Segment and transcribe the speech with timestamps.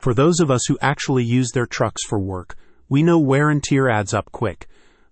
[0.00, 2.56] For those of us who actually use their trucks for work,
[2.88, 4.66] we know wear and tear adds up quick.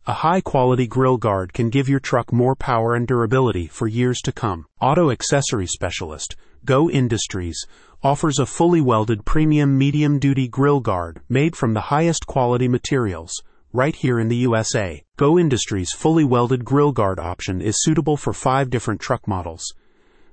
[0.07, 4.19] A high quality grill guard can give your truck more power and durability for years
[4.23, 4.65] to come.
[4.81, 7.67] Auto accessory specialist, Go Industries,
[8.03, 13.43] offers a fully welded premium medium duty grill guard made from the highest quality materials,
[13.75, 15.05] right here in the USA.
[15.19, 19.75] Go Industries' fully welded grill guard option is suitable for five different truck models.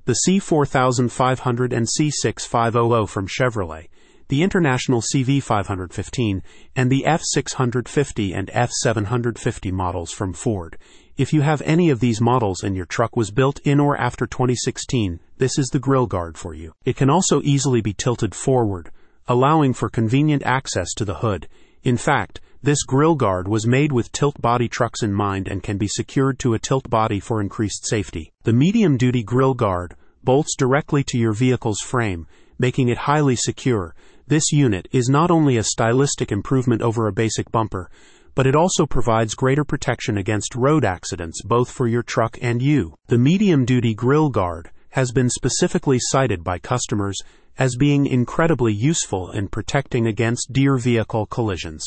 [0.06, 3.88] The C4500 and C6500 from Chevrolet,
[4.28, 6.42] the International CV515,
[6.76, 10.78] and the F650 and F750 models from Ford.
[11.18, 14.26] If you have any of these models and your truck was built in or after
[14.26, 16.74] 2016, this is the grill guard for you.
[16.84, 18.90] It can also easily be tilted forward,
[19.28, 21.48] allowing for convenient access to the hood.
[21.84, 25.78] In fact, this grill guard was made with tilt body trucks in mind and can
[25.78, 28.34] be secured to a tilt body for increased safety.
[28.44, 32.26] The medium duty grill guard bolts directly to your vehicle's frame,
[32.58, 33.94] making it highly secure
[34.28, 37.90] this unit is not only a stylistic improvement over a basic bumper,
[38.34, 42.96] but it also provides greater protection against road accidents both for your truck and you.
[43.08, 47.22] The medium duty grill guard has been specifically cited by customers
[47.58, 51.86] as being incredibly useful in protecting against deer vehicle collisions.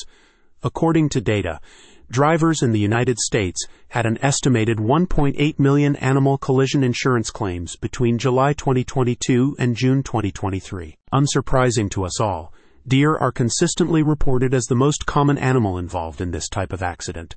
[0.62, 1.61] According to data,
[2.11, 8.17] drivers in the United States had an estimated 1.8 million animal collision insurance claims between
[8.17, 10.97] July 2022 and June 2023.
[11.12, 12.53] Unsurprising to us all,
[12.86, 17.36] deer are consistently reported as the most common animal involved in this type of accident.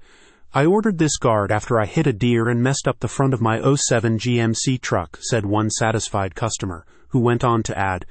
[0.53, 3.41] I ordered this guard after I hit a deer and messed up the front of
[3.41, 8.05] my 07 GMC truck, said one satisfied customer, who went on to add,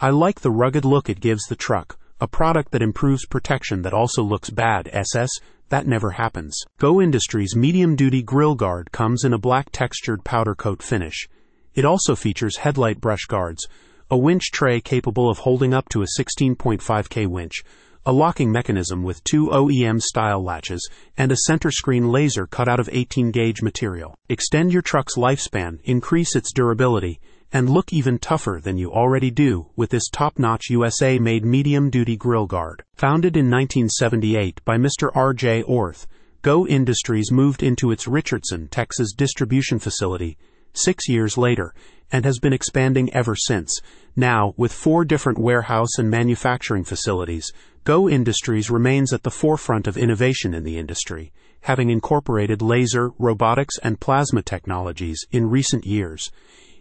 [0.00, 3.92] I like the rugged look it gives the truck, a product that improves protection that
[3.92, 5.30] also looks bad, SS,
[5.68, 6.56] that never happens.
[6.78, 11.28] Go Industries medium duty grill guard comes in a black textured powder coat finish.
[11.74, 13.66] It also features headlight brush guards,
[14.10, 17.64] a winch tray capable of holding up to a 16.5K winch,
[18.04, 22.78] a locking mechanism with two OEM style latches, and a center screen laser cut out
[22.78, 24.14] of 18 gauge material.
[24.28, 27.20] Extend your truck's lifespan, increase its durability,
[27.52, 31.90] and look even tougher than you already do with this top notch USA made medium
[31.90, 32.82] duty grill guard.
[32.94, 35.10] Founded in 1978 by Mr.
[35.14, 35.62] R.J.
[35.62, 36.06] Orth,
[36.42, 40.36] Go Industries moved into its Richardson, Texas distribution facility
[40.72, 41.74] six years later
[42.12, 43.80] and has been expanding ever since.
[44.14, 47.50] Now, with four different warehouse and manufacturing facilities,
[47.84, 51.32] Go Industries remains at the forefront of innovation in the industry,
[51.62, 56.30] having incorporated laser, robotics, and plasma technologies in recent years.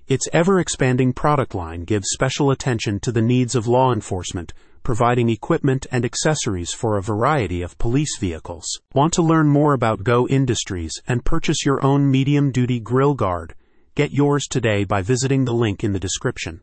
[0.07, 5.29] Its ever expanding product line gives special attention to the needs of law enforcement, providing
[5.29, 8.67] equipment and accessories for a variety of police vehicles.
[8.93, 13.55] Want to learn more about Go Industries and purchase your own medium duty grill guard?
[13.95, 16.61] Get yours today by visiting the link in the description.